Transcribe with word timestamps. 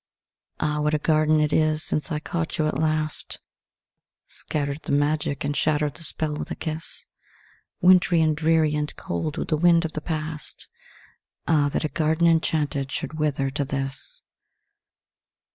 Ah, 0.59 0.81
what 0.81 0.95
a 0.95 0.97
garden 0.97 1.39
it 1.39 1.53
is 1.53 1.83
since 1.83 2.11
I 2.11 2.17
caught 2.17 2.57
you 2.57 2.65
at 2.65 2.79
last 2.79 3.37
Scattered 4.27 4.81
the 4.81 4.91
magic 4.91 5.43
and 5.43 5.55
shattered 5.55 5.93
the 5.93 6.03
spell 6.03 6.33
with 6.35 6.49
a 6.49 6.55
kiss: 6.55 7.05
Wintry 7.81 8.19
and 8.19 8.35
dreary 8.35 8.73
and 8.73 8.95
cold 8.95 9.37
with 9.37 9.49
the 9.49 9.57
wind 9.57 9.85
of 9.85 9.91
the 9.91 10.01
past, 10.01 10.67
Ah 11.47 11.69
that 11.69 11.85
a 11.85 11.87
garden 11.87 12.25
enchanted 12.25 12.91
should 12.91 13.19
wither 13.19 13.51
to 13.51 13.63
this! 13.63 14.23